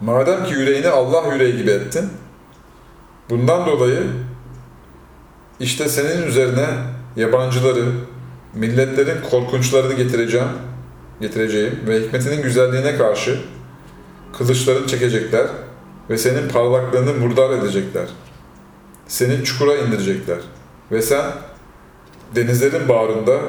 [0.00, 2.10] Madem ki yüreğini Allah yüreği gibi ettin,
[3.30, 4.02] bundan dolayı
[5.60, 6.66] işte senin üzerine
[7.16, 7.84] yabancıları,
[8.54, 10.48] milletlerin korkunçlarını getireceğim,
[11.20, 13.40] getireceğim ve hikmetinin güzelliğine karşı
[14.38, 15.46] kılıçlarını çekecekler
[16.10, 18.06] ve senin parlaklığını murdar edecekler.
[19.08, 20.38] Seni çukura indirecekler
[20.92, 21.24] ve sen
[22.34, 23.40] denizlerin bağrında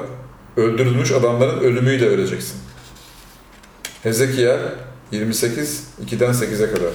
[0.57, 2.59] öldürülmüş adamların ölümüyle öleceksin.
[4.03, 4.59] Hezekiel
[5.11, 6.91] 28, 2'den 8'e kadar.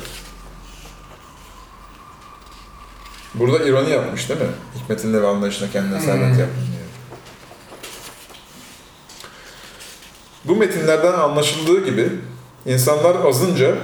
[3.35, 4.47] Burada ironi yapmış değil mi?
[4.77, 6.81] Hikmetinle ve anlayışına kendine servet yaptın diye.
[10.45, 12.09] Bu metinlerden anlaşıldığı gibi
[12.67, 13.77] insanlar azınca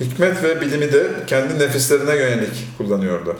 [0.00, 3.36] hikmet ve bilimi de kendi nefislerine yönelik kullanıyorlar.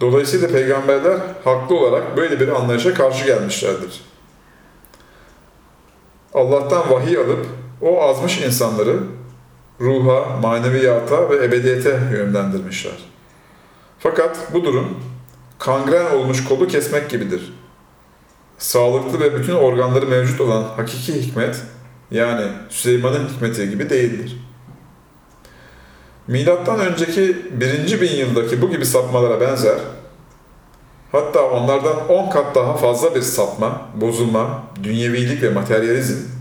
[0.00, 4.00] Dolayısıyla peygamberler haklı olarak böyle bir anlayışa karşı gelmişlerdir.
[6.34, 7.46] Allah'tan vahiy alıp
[7.82, 8.98] o azmış insanları
[9.80, 12.94] ruha, maneviyata ve ebediyete yönlendirmişler.
[13.98, 15.00] Fakat bu durum
[15.58, 17.52] kangren olmuş kolu kesmek gibidir.
[18.58, 21.62] Sağlıklı ve bütün organları mevcut olan hakiki hikmet,
[22.10, 24.36] yani Süleyman'ın hikmeti gibi değildir.
[26.26, 29.78] Milattan önceki birinci bin yıldaki bu gibi sapmalara benzer,
[31.12, 36.35] hatta onlardan on kat daha fazla bir sapma, bozulma, dünyevilik ve materyalizm,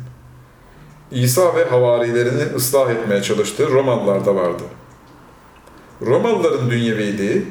[1.11, 4.63] İsa ve havarilerini ıslah etmeye çalıştığı Romalılarda vardı.
[6.01, 7.45] Romalıların dünyeviliği,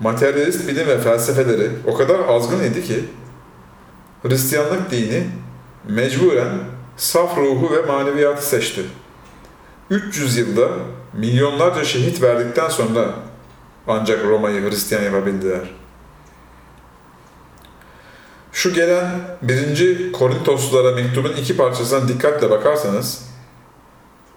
[0.00, 3.04] materyalist bilim ve felsefeleri o kadar azgın idi ki,
[4.22, 5.26] Hristiyanlık dini
[5.88, 6.52] mecburen
[6.96, 8.82] saf ruhu ve maneviyatı seçti.
[9.90, 10.68] 300 yılda
[11.12, 13.14] milyonlarca şehit verdikten sonra
[13.86, 15.79] ancak Roma'yı Hristiyan yapabildiler.
[18.52, 23.24] Şu gelen birinci Korintoslulara mektubun iki parçasına dikkatle bakarsanız,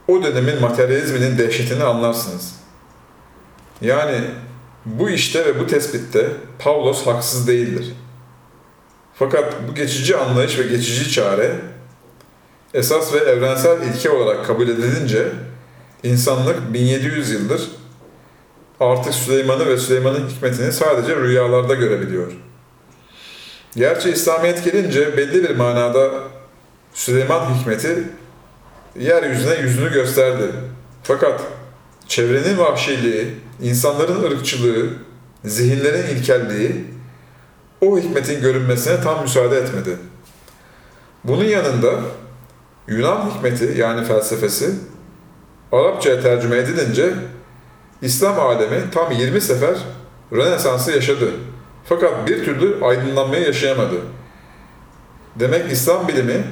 [0.08, 2.56] o dönemin materyalizminin dehşetini anlarsınız.
[3.82, 4.22] Yani
[4.86, 7.94] bu işte ve bu tespitte Pavlos haksız değildir.
[9.16, 11.56] Fakat bu geçici anlayış ve geçici çare,
[12.74, 15.28] esas ve evrensel ilke olarak kabul edilince,
[16.04, 17.70] insanlık 1700 yıldır
[18.80, 22.32] artık Süleyman'ı ve Süleyman'ın hikmetini sadece rüyalarda görebiliyor.
[23.76, 26.12] Gerçi İslamiyet gelince belli bir manada
[26.94, 28.04] Süleyman hikmeti
[29.00, 30.44] yeryüzüne yüzünü gösterdi.
[31.04, 31.42] Fakat
[32.08, 33.28] çevrenin vahşiliği,
[33.62, 34.90] insanların ırkçılığı,
[35.46, 36.86] zihinlerin ilkelliği
[37.82, 39.98] o hikmetin görünmesine tam müsaade etmedi.
[41.24, 41.92] Bunun yanında
[42.88, 44.70] Yunan hikmeti yani felsefesi
[45.72, 47.14] Arapçaya tercüme edilince
[48.02, 49.78] İslam alemi tam 20 sefer
[50.34, 51.32] Rönesans'ı yaşadı.
[51.86, 53.96] Fakat bir türlü aydınlanmayı yaşayamadı.
[55.36, 56.44] Demek İslam bilimi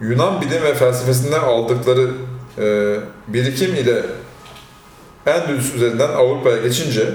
[0.00, 2.10] Yunan bilim ve felsefesinden aldıkları
[2.58, 2.96] e,
[3.28, 4.02] birikim ile
[5.26, 7.08] Endülüs üzerinden Avrupa'ya geçince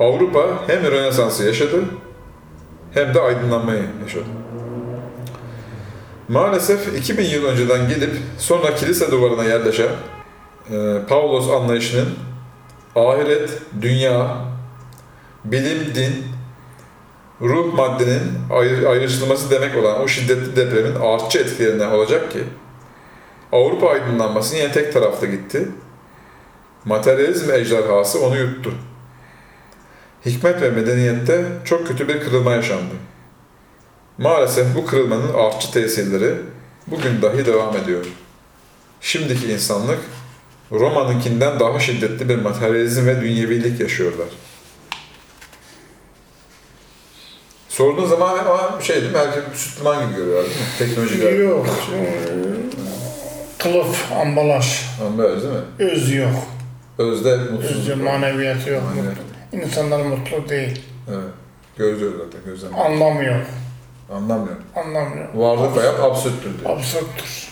[0.00, 1.84] Avrupa hem Rönesans'ı yaşadı
[2.94, 4.24] hem de aydınlanmayı yaşadı.
[6.28, 9.88] Maalesef 2000 yıl önceden gelip sonra kilise duvarına yerleşen
[10.70, 12.08] e, Pavlos anlayışının
[12.96, 13.50] ahiret,
[13.82, 14.36] dünya,
[15.44, 16.24] bilim, din,
[17.40, 22.38] ruh maddenin ayr- ayrıştırılması demek olan o şiddetli depremin artçı etkilerinden olacak ki
[23.52, 25.68] Avrupa aydınlanması yine tek tarafta gitti.
[26.84, 28.74] Materyalizm ejderhası onu yuttu.
[30.26, 32.94] Hikmet ve medeniyette çok kötü bir kırılma yaşandı.
[34.18, 36.34] Maalesef bu kırılmanın artçı tesirleri
[36.86, 38.06] bugün dahi devam ediyor.
[39.00, 39.98] Şimdiki insanlık
[40.72, 44.26] Roma'nınkinden daha şiddetli bir materyalizm ve dünyevilik yaşıyorlar.
[47.78, 49.18] Sorduğun zaman ama şey değil mi?
[49.18, 50.66] Herkes Müslüman gibi görüyorlar değil mi?
[50.78, 51.32] Teknolojiler.
[51.32, 51.66] Yok.
[53.58, 55.92] Kılıf, ambalaj, Anlıyoruz değil mi?
[55.92, 56.30] öz yok.
[56.98, 57.98] Özde mutsuzluk.
[57.98, 58.04] var.
[58.04, 58.82] maneviyatı yok.
[58.82, 59.16] Maneviyat.
[59.52, 60.82] İnsanlar mutlu değil.
[61.08, 61.28] Evet.
[61.76, 62.74] Gözlüyor zaten gözlem.
[62.78, 63.40] Anlamıyor.
[64.12, 64.56] Anlamıyor.
[64.76, 65.28] Anlamıyor.
[65.34, 66.76] Varlık hayat absürttür diyor.
[66.76, 67.48] Absürttür.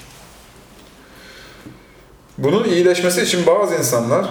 [2.38, 4.26] Bunun iyileşmesi için bazı insanlar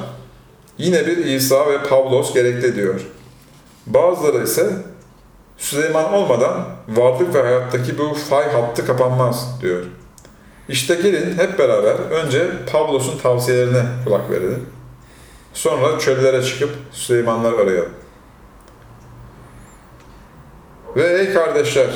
[0.78, 3.02] yine bir İsa ve Pavlos gerekli diyor.
[3.88, 4.70] Bazıları ise
[5.58, 9.84] Süleyman olmadan varlık ve hayattaki bu fay hattı kapanmaz diyor.
[10.70, 14.70] İşte gelin hep beraber önce Pavlos'un tavsiyelerine kulak verelim.
[15.54, 17.94] Sonra çöllere çıkıp Süleymanlar arayalım.
[20.96, 21.90] Ve ey kardeşler,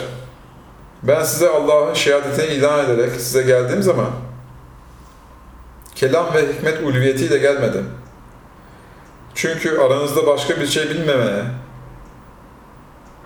[1.03, 4.09] ben size Allah'ın şehadetini ilan ederek size geldiğim zaman
[5.95, 7.89] kelam ve hikmet ulviyetiyle gelmedim.
[9.35, 11.43] Çünkü aranızda başka bir şey bilmemeye,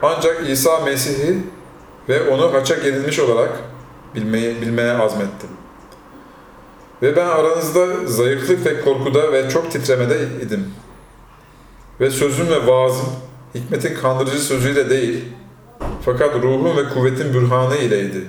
[0.01, 1.37] ancak İsa Mesih'i
[2.09, 3.51] ve onu haça gerilmiş olarak
[4.15, 5.49] bilmeyi, bilmeye azmettim.
[7.01, 10.73] Ve ben aranızda zayıflık ve korkuda ve çok titremede idim.
[11.99, 13.09] Ve sözüm ve vaazım,
[13.55, 15.25] hikmetin kandırıcı sözüyle değil,
[16.05, 18.27] fakat ruhum ve kuvvetin bürhanı ileydi.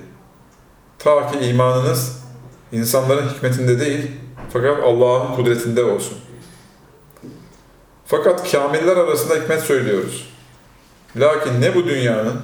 [0.99, 2.25] Ta ki imanınız
[2.73, 4.11] insanların hikmetinde değil,
[4.53, 6.19] fakat Allah'ın kudretinde olsun.
[8.07, 10.34] Fakat kamiller arasında hikmet söylüyoruz.
[11.17, 12.41] Lakin ne bu dünyanın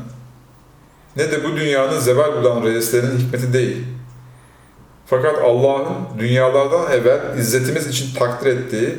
[1.17, 3.87] ne de bu dünyanın zeval bulan reislerinin hikmeti değil.
[5.07, 8.99] Fakat Allah'ın dünyalardan evvel izzetimiz için takdir ettiği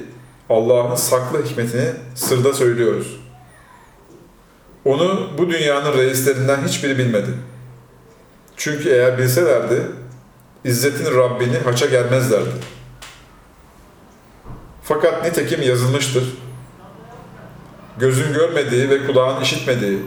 [0.50, 3.22] Allah'ın saklı hikmetini sırda söylüyoruz.
[4.86, 7.32] Onu bu dünyanın reislerinden hiçbiri bilmedi.
[8.58, 9.82] Çünkü eğer bilselerdi,
[10.64, 12.50] İzzetin Rabbini haça gelmezlerdi.
[14.84, 16.24] Fakat nitekim yazılmıştır.
[17.98, 20.00] Gözün görmediği ve kulağın işitmediği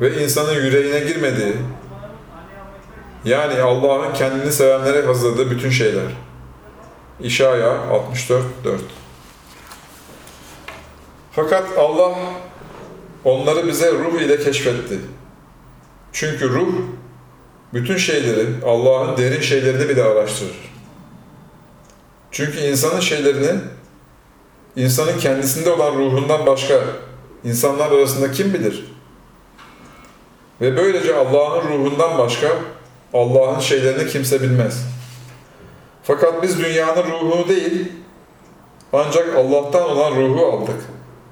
[0.00, 1.56] ve insanın yüreğine girmediği,
[3.24, 6.04] yani Allah'ın kendini sevenlere hazırladığı bütün şeyler.
[7.20, 8.80] İşaya 64 4.
[11.32, 12.14] Fakat Allah
[13.24, 14.98] onları bize ruh ile keşfetti.
[16.12, 16.74] Çünkü ruh
[17.74, 20.72] bütün şeyleri, Allah'ın derin şeylerini bile araştırır.
[22.30, 23.60] Çünkü insanın şeylerini,
[24.76, 26.80] insanın kendisinde olan ruhundan başka
[27.44, 28.92] insanlar arasında kim bilir?
[30.60, 32.48] Ve böylece Allah'ın ruhundan başka
[33.14, 34.86] Allah'ın şeylerini kimse bilmez.
[36.02, 37.92] Fakat biz dünyanın ruhunu değil,
[38.92, 40.80] ancak Allah'tan olan ruhu aldık.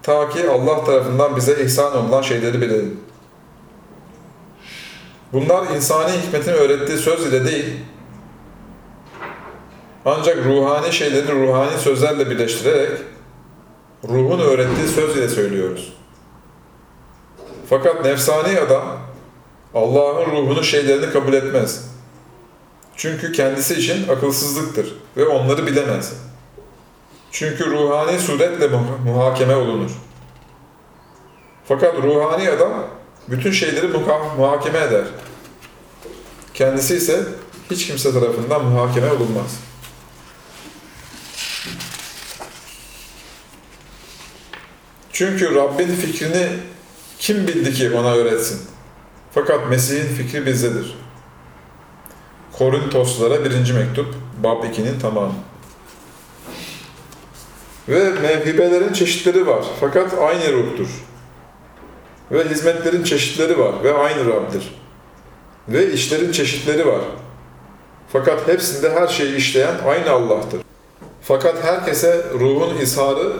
[0.03, 3.01] Ta ki Allah tarafından bize ihsan olunan şeyleri bilelim.
[5.33, 7.77] Bunlar insani hikmetin öğrettiği söz ile değil,
[10.05, 12.91] ancak ruhani şeyleri ruhani sözlerle birleştirerek
[14.09, 15.93] ruhun öğrettiği söz ile söylüyoruz.
[17.71, 18.99] Fakat nefsani adam
[19.75, 21.91] Allah'ın ruhunun şeylerini kabul etmez.
[22.97, 26.13] Çünkü kendisi için akılsızlıktır ve onları bilemez.
[27.31, 29.91] Çünkü ruhani suretle muh- muhakeme olunur.
[31.69, 32.73] Fakat ruhani adam
[33.29, 35.05] bütün şeyleri muha- muhakeme eder.
[36.55, 37.25] Kendisi ise
[37.71, 39.61] hiç kimse tarafından muhakeme olunmaz.
[45.21, 46.49] Çünkü Rabbin fikrini
[47.19, 48.61] kim bildi ki ona öğretsin?
[49.35, 50.97] Fakat Mesih'in fikri bizdedir.
[52.53, 53.73] Korintoslara 1.
[53.73, 55.35] mektup, Bab 2'nin tamamı.
[57.89, 60.89] Ve mevhibelerin çeşitleri var fakat aynı ruhtur.
[62.33, 64.75] Ve hizmetlerin çeşitleri var ve aynı Rab'dir.
[65.69, 67.01] Ve işlerin çeşitleri var.
[68.13, 70.61] Fakat hepsinde her şeyi işleyen aynı Allah'tır.
[71.23, 73.33] Fakat herkese ruhun izharı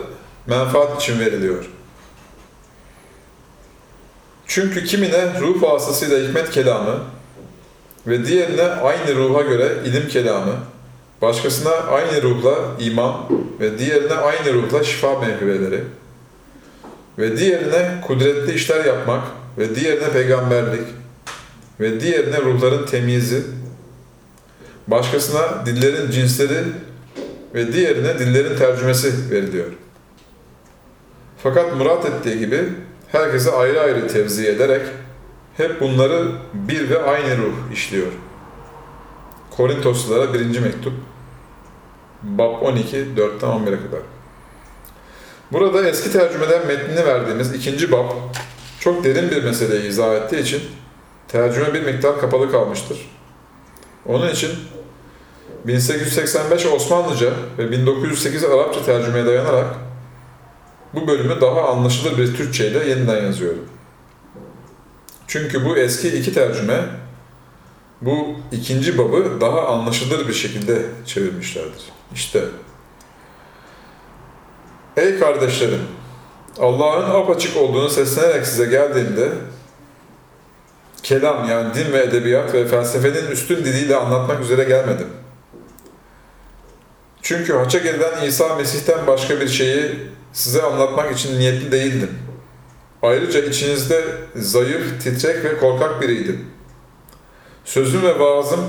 [0.47, 1.71] menfaat için veriliyor.
[4.47, 7.01] Çünkü kimine ruh vasıtasıyla hikmet kelamı
[8.07, 10.55] ve diğerine aynı ruha göre ilim kelamı,
[11.23, 13.15] başkasına aynı ruhla iman
[13.61, 15.85] ve diğerine aynı ruhla şifa mevhibeleri
[17.19, 19.23] ve diğerine kudretli işler yapmak
[19.59, 20.87] ve diğerine peygamberlik
[21.81, 23.43] ve diğerine ruhların temyizi,
[24.87, 26.65] başkasına dillerin cinsleri
[27.55, 29.67] ve diğerine dillerin tercümesi veriliyor.
[31.43, 32.65] Fakat murat ettiği gibi
[33.13, 34.83] herkese ayrı ayrı tevzi ederek
[35.57, 38.07] hep bunları bir ve aynı ruh işliyor.
[39.51, 40.59] Korintoslulara 1.
[40.59, 40.93] mektup
[42.23, 44.01] Bab 12, 4'ten 11'e kadar.
[45.53, 48.11] Burada eski tercümeden metnini verdiğimiz ikinci bab
[48.81, 50.63] çok derin bir meseleyi izah ettiği için
[51.29, 53.11] tercüme bir miktar kapalı kalmıştır.
[54.07, 54.51] Onun için
[55.65, 59.67] 1885 Osmanlıca ve 1908 Arapça tercümeye dayanarak
[60.95, 63.69] bu bölümü daha anlaşılır bir Türkçe ile yeniden yazıyorum.
[65.27, 66.85] Çünkü bu eski iki tercüme
[68.01, 71.85] bu ikinci babı daha anlaşılır bir şekilde çevirmişlerdir.
[72.15, 72.45] İşte
[74.97, 75.81] Ey kardeşlerim!
[76.59, 79.29] Allah'ın apaçık olduğunu seslenerek size geldiğimde
[81.03, 85.09] kelam yani din ve edebiyat ve felsefenin üstün diliyle anlatmak üzere gelmedim.
[87.23, 92.19] Çünkü haça gelen İsa Mesih'ten başka bir şeyi size anlatmak için niyetli değildim.
[93.03, 94.05] Ayrıca içinizde
[94.37, 96.47] zayıf, titrek ve korkak biriydim.
[97.65, 98.61] Sözüm ve vaazım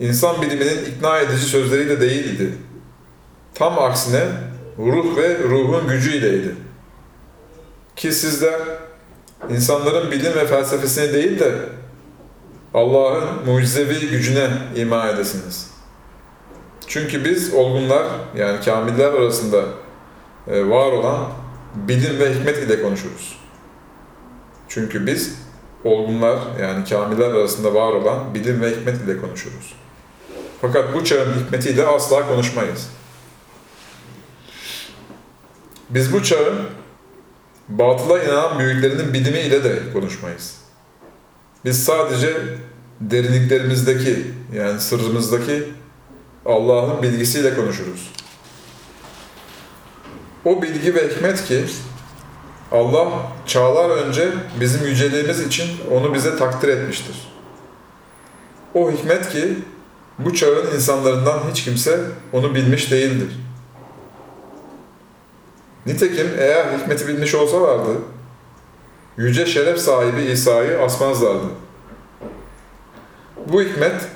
[0.00, 2.54] insan biliminin ikna edici sözleriyle değildi.
[3.54, 4.24] Tam aksine
[4.78, 6.54] ruh ve ruhun gücüyleydi.
[7.96, 8.60] Ki sizler
[9.50, 11.54] insanların bilim ve felsefesine değil de
[12.74, 15.70] Allah'ın mucizevi gücüne iman edesiniz.
[16.86, 19.64] Çünkü biz olgunlar yani kamiller arasında
[20.46, 21.30] var olan
[21.74, 23.38] bilim ve hikmet ile konuşuruz.
[24.68, 25.38] Çünkü biz
[25.84, 29.74] olgunlar yani kamiller arasında var olan bilim ve hikmet ile konuşuruz.
[30.60, 32.90] Fakat bu çağın hikmetiyle asla konuşmayız.
[35.90, 36.58] Biz bu çağın
[37.68, 40.56] batıla inanan büyüklerinin bilimi de konuşmayız.
[41.64, 42.36] Biz sadece
[43.00, 45.64] derinliklerimizdeki yani sırrımızdaki
[46.46, 48.12] Allah'ın bilgisiyle konuşuruz.
[50.44, 51.64] O bilgi ve hikmet ki
[52.72, 53.08] Allah
[53.46, 54.28] çağlar önce
[54.60, 57.16] bizim yüceliğimiz için onu bize takdir etmiştir.
[58.74, 59.58] O hikmet ki
[60.18, 62.00] bu çağın insanlarından hiç kimse
[62.32, 63.28] onu bilmiş değildir.
[65.86, 67.90] Nitekim eğer hikmeti bilmiş olsalardı,
[69.16, 71.46] yüce şeref sahibi İsa'yı asmazlardı.
[73.46, 74.08] Bu hikmet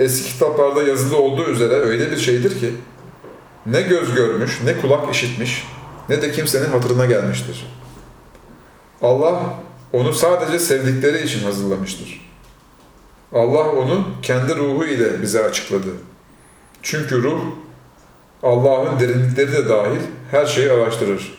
[0.00, 2.74] eski kitaplarda yazılı olduğu üzere öyle bir şeydir ki
[3.66, 5.66] ne göz görmüş, ne kulak işitmiş,
[6.08, 7.66] ne de kimsenin hatırına gelmiştir.
[9.02, 9.40] Allah
[9.92, 12.30] onu sadece sevdikleri için hazırlamıştır.
[13.32, 15.88] Allah onu kendi ruhu ile bize açıkladı.
[16.82, 17.40] Çünkü ruh
[18.42, 20.00] Allah'ın derinlikleri de dahil
[20.30, 21.38] her şeyi araştırır.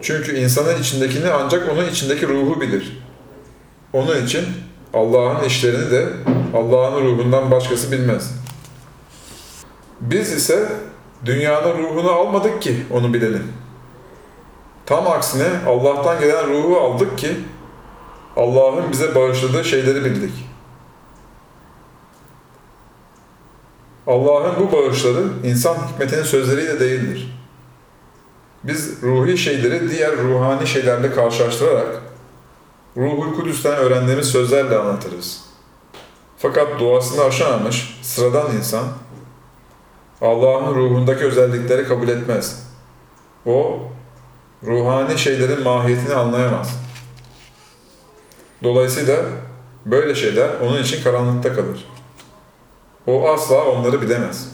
[0.00, 3.02] Çünkü insanın içindekini ancak onun içindeki ruhu bilir.
[3.92, 4.44] Onun için
[4.94, 6.08] Allah'ın işlerini de
[6.54, 8.34] Allah'ın ruhundan başkası bilmez.
[10.00, 10.68] Biz ise
[11.24, 13.52] dünyanın ruhunu almadık ki onu bilelim.
[14.86, 17.36] Tam aksine Allah'tan gelen ruhu aldık ki
[18.36, 20.32] Allah'ın bize bağışladığı şeyleri bildik.
[24.06, 27.40] Allah'ın bu bağışları insan hikmetinin sözleriyle değildir.
[28.64, 32.02] Biz ruhi şeyleri diğer ruhani şeylerle karşılaştırarak
[32.96, 35.44] Ruhul Kudüs'ten öğrendiğimiz sözlerle anlatırız.
[36.38, 38.84] Fakat doğasını aşamamış sıradan insan
[40.20, 42.66] Allah'ın ruhundaki özellikleri kabul etmez.
[43.46, 43.78] O
[44.66, 46.80] ruhani şeylerin mahiyetini anlayamaz.
[48.62, 49.16] Dolayısıyla
[49.86, 51.84] böyle şeyler onun için karanlıkta kalır.
[53.06, 54.48] O asla onları bilemez.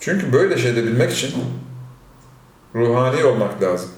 [0.00, 1.34] Çünkü böyle şeyleri bilmek için
[2.74, 3.90] ruhani olmak lazım.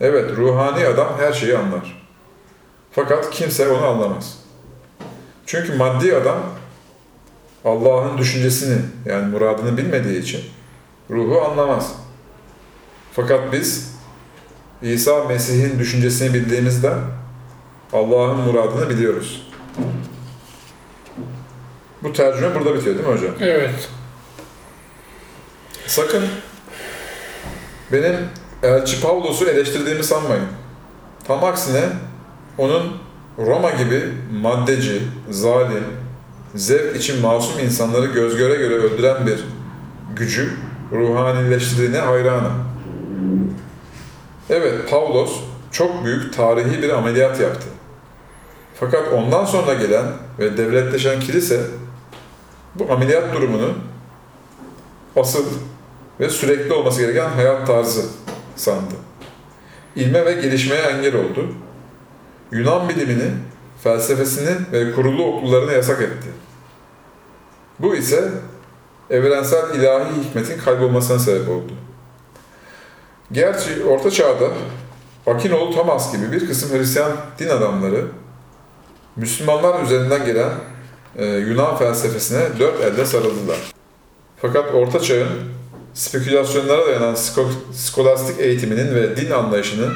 [0.00, 2.06] Evet, ruhani adam her şeyi anlar.
[2.92, 4.38] Fakat kimse onu anlamaz.
[5.46, 6.38] Çünkü maddi adam
[7.64, 10.40] Allah'ın düşüncesini yani muradını bilmediği için
[11.10, 11.94] ruhu anlamaz.
[13.12, 13.94] Fakat biz
[14.82, 16.92] İsa Mesih'in düşüncesini bildiğimizde
[17.92, 19.46] Allah'ın muradını biliyoruz.
[22.02, 23.34] Bu tercüme burada bitiyor değil mi hocam?
[23.40, 23.88] Evet.
[25.86, 26.22] Sakın
[27.92, 28.16] benim
[28.62, 30.46] elçi Pavlos'u eleştirdiğimi sanmayın.
[31.26, 31.84] Tam aksine
[32.58, 32.96] onun
[33.38, 34.02] Roma gibi
[34.32, 35.84] maddeci, zalim,
[36.54, 39.44] zevk için masum insanları göz göre göre öldüren bir
[40.16, 40.50] gücü
[40.92, 42.52] ruhanileştirdiğine hayranım.
[44.50, 45.40] Evet, Pavlos
[45.70, 47.66] çok büyük tarihi bir ameliyat yaptı.
[48.80, 50.04] Fakat ondan sonra gelen
[50.38, 51.60] ve devletleşen kilise
[52.74, 53.74] bu ameliyat durumunu
[55.16, 55.44] asıl
[56.20, 58.02] ve sürekli olması gereken hayat tarzı
[58.56, 58.94] sandı.
[59.96, 61.46] İlme ve gelişmeye engel oldu.
[62.52, 63.30] Yunan bilimini,
[63.82, 66.28] felsefesini ve kurulu okullarını yasak etti.
[67.78, 68.30] Bu ise
[69.10, 71.72] evrensel ilahi hikmetin kaybolmasına sebep oldu.
[73.32, 74.48] Gerçi Orta Çağ'da
[75.26, 78.06] Akinoğlu Thomas gibi bir kısım Hristiyan din adamları
[79.16, 80.50] Müslümanlar üzerinden gelen
[81.16, 83.56] e, Yunan felsefesine dört elde sarıldılar.
[84.36, 85.28] Fakat Orta Çağ'ın
[85.94, 89.92] spekülasyonlara dayanan sko- skolastik eğitiminin ve din anlayışının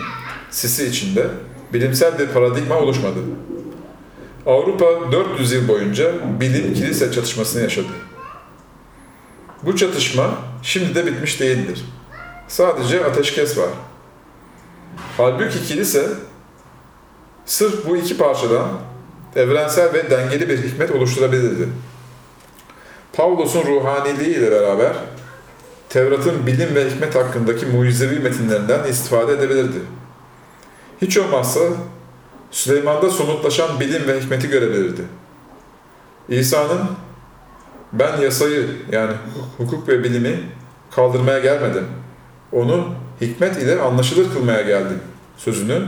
[0.51, 1.27] sisi içinde
[1.73, 3.19] bilimsel bir paradigma oluşmadı.
[4.47, 7.87] Avrupa 400 yıl boyunca bilim-kilise çatışmasını yaşadı.
[9.63, 10.31] Bu çatışma
[10.63, 11.85] şimdi de bitmiş değildir.
[12.49, 13.69] Sadece ateşkes var.
[15.17, 16.09] Halbuki kilise
[17.45, 18.69] sırf bu iki parçadan
[19.37, 21.69] evrensel ve dengeli bir hikmet oluşturabilirdi.
[23.13, 24.93] Pavlos'un ruhaniliği ile beraber
[25.89, 29.79] Tevrat'ın bilim ve hikmet hakkındaki mucizevi metinlerinden istifade edebilirdi.
[31.03, 31.61] Hiç olmazsa
[32.55, 35.03] Süleyman'da somutlaşan bilim ve hikmeti görebilirdi.
[36.29, 36.81] İsa'nın
[37.93, 39.13] ben yasayı yani
[39.57, 40.41] hukuk ve bilimi
[40.91, 41.87] kaldırmaya gelmedim.
[42.53, 45.01] Onu hikmet ile anlaşılır kılmaya geldim
[45.37, 45.83] sözünü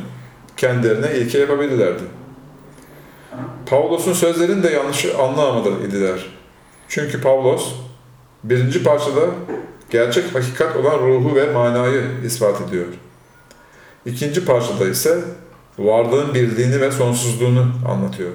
[0.57, 2.03] kendilerine ilke yapabilirlerdi.
[3.67, 6.27] Pavlos'un sözlerini de yanlış anlamadı idiler.
[6.89, 7.75] Çünkü Pavlos
[8.45, 9.27] birinci parçada
[9.91, 12.87] gerçek hakikat olan ruhu ve manayı ispat ediyor.
[14.07, 15.25] İkinci parçada ise
[15.79, 18.33] varlığın birliğini ve sonsuzluğunu anlatıyor.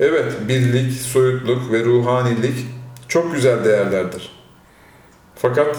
[0.00, 2.66] Evet, birlik, soyutluk ve ruhanilik
[3.08, 4.32] çok güzel değerlerdir.
[5.36, 5.76] Fakat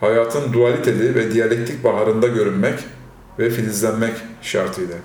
[0.00, 2.78] hayatın dualiteli ve diyalektik baharında görünmek
[3.38, 4.96] ve filizlenmek şartıyla.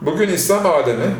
[0.00, 1.14] Bugün İslam alemi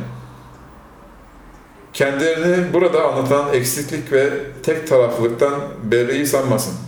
[1.93, 4.31] kendilerini burada anlatan eksiklik ve
[4.63, 6.86] tek taraflılıktan berreyi sanmasın.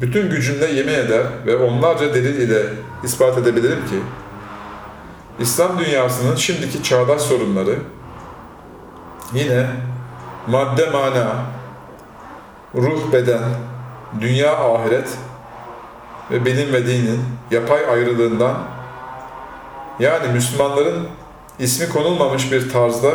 [0.00, 2.62] Bütün gücünle yemin eder ve onlarca delil ile
[3.04, 4.00] ispat edebilirim ki
[5.38, 7.78] İslam dünyasının şimdiki çağdaş sorunları
[9.34, 9.66] yine
[10.46, 11.32] madde mana,
[12.74, 13.42] ruh beden,
[14.20, 15.08] dünya ahiret
[16.30, 17.20] ve bilim ve dinin
[17.50, 18.58] yapay ayrılığından
[20.00, 21.08] yani Müslümanların
[21.58, 23.10] ismi konulmamış bir tarzda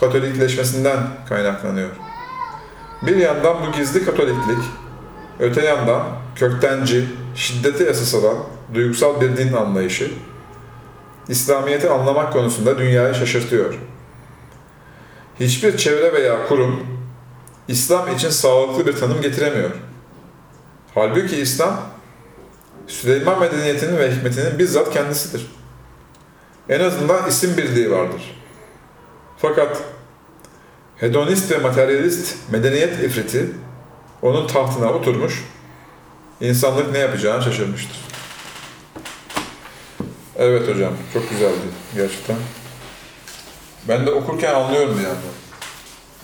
[0.00, 1.88] Katolikleşmesinden kaynaklanıyor.
[3.02, 4.64] Bir yandan bu gizli Katoliklik,
[5.40, 6.02] öte yandan
[6.36, 7.04] köktenci,
[7.34, 8.36] şiddeti esas alan
[8.74, 10.10] duygusal bir din anlayışı,
[11.28, 13.74] İslamiyet'i anlamak konusunda dünyayı şaşırtıyor.
[15.40, 16.86] Hiçbir çevre veya kurum
[17.68, 19.70] İslam için sağlıklı bir tanım getiremiyor.
[20.94, 21.80] Halbuki İslam,
[22.86, 25.46] Süleyman medeniyetinin ve hikmetinin bizzat kendisidir.
[26.68, 28.42] En azından isim birliği vardır.
[29.38, 29.82] Fakat
[30.96, 33.50] hedonist ve materyalist medeniyet ifriti
[34.22, 35.44] onun tahtına oturmuş,
[36.40, 37.96] insanlık ne yapacağını şaşırmıştır.
[40.36, 42.36] Evet hocam, çok güzeldi gerçekten.
[43.88, 45.16] Ben de okurken anlıyorum yandan.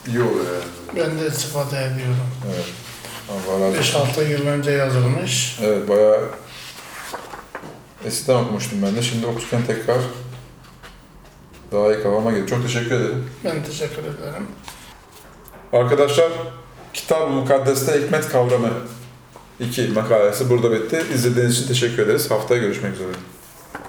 [0.07, 0.97] İyi oluyor yani.
[0.97, 2.17] Ben de istifade ediyorum.
[2.55, 2.65] Evet.
[3.31, 4.23] Allah razı olsun.
[4.23, 5.59] 5-6 yıl önce yazılmış.
[5.63, 6.29] Evet, bayağı
[8.05, 9.03] eskiden okumuştum ben de.
[9.03, 9.99] Şimdi okurken tekrar
[11.73, 12.47] daha iyi kafama geldi.
[12.47, 13.31] Çok teşekkür ederim.
[13.45, 14.47] Ben teşekkür ederim.
[15.73, 16.33] Arkadaşlar,
[16.99, 18.71] Kitab-ı Mukaddes'te hikmet kavramı
[19.61, 21.03] 2 makalesi burada bitti.
[21.15, 22.31] İzlediğiniz için teşekkür ederiz.
[22.31, 23.09] Haftaya görüşmek üzere.